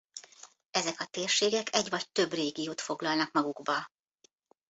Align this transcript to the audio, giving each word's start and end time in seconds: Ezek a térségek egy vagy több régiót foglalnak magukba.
Ezek 0.71 0.99
a 0.99 1.05
térségek 1.05 1.67
egy 1.75 1.89
vagy 1.89 2.11
több 2.11 2.31
régiót 2.33 2.81
foglalnak 2.81 3.31
magukba. 3.31 3.89